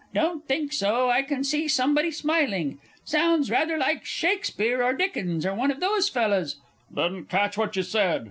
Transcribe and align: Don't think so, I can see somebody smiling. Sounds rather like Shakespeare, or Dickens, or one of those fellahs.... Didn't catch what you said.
Don't 0.15 0.47
think 0.47 0.73
so, 0.73 1.11
I 1.11 1.21
can 1.21 1.43
see 1.43 1.67
somebody 1.67 2.09
smiling. 2.09 2.79
Sounds 3.05 3.51
rather 3.51 3.77
like 3.77 4.03
Shakespeare, 4.03 4.83
or 4.83 4.93
Dickens, 4.93 5.45
or 5.45 5.53
one 5.53 5.69
of 5.69 5.79
those 5.79 6.09
fellahs.... 6.09 6.55
Didn't 6.91 7.25
catch 7.29 7.55
what 7.55 7.75
you 7.75 7.83
said. 7.83 8.19